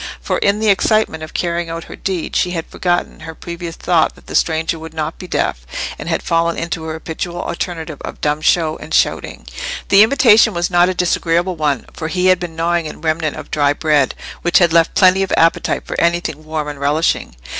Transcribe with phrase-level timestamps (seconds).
[0.19, 4.15] For, in the excitement of carrying out her deed, she had forgotten her previous thought
[4.15, 5.63] that the stranger would not be deaf,
[5.99, 9.45] and had fallen into her habitual alternative of dumb show and shouting.
[9.89, 13.51] The invitation was not a disagreeable one, for he had been gnawing a remnant of
[13.51, 17.35] dry bread, which had left plenty of appetite for anything warm and relishing.